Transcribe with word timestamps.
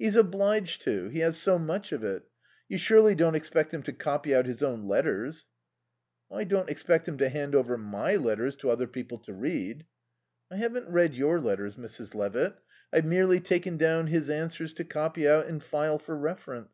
"He's 0.00 0.16
obliged 0.16 0.82
to. 0.82 1.10
He 1.10 1.20
has 1.20 1.36
so 1.36 1.56
much 1.56 1.92
of 1.92 2.02
it. 2.02 2.24
You 2.68 2.76
surely 2.76 3.14
don't 3.14 3.36
expect 3.36 3.72
him 3.72 3.84
to 3.84 3.92
copy 3.92 4.34
out 4.34 4.46
his 4.46 4.64
own 4.64 4.88
letters?" 4.88 5.48
"I 6.28 6.42
don't 6.42 6.68
expect 6.68 7.06
him 7.06 7.18
to 7.18 7.28
hand 7.28 7.54
over 7.54 7.78
my 7.78 8.16
letters 8.16 8.56
to 8.56 8.68
other 8.70 8.88
people 8.88 9.18
to 9.18 9.32
read." 9.32 9.86
"I 10.50 10.56
haven't 10.56 10.90
read 10.90 11.14
your 11.14 11.38
letters, 11.38 11.76
Mrs. 11.76 12.16
Levitt. 12.16 12.56
I've 12.92 13.06
merely 13.06 13.38
taken 13.38 13.76
down 13.76 14.08
his 14.08 14.28
answers 14.28 14.72
to 14.72 14.84
copy 14.84 15.28
out 15.28 15.46
and 15.46 15.62
file 15.62 16.00
for 16.00 16.16
reference." 16.16 16.72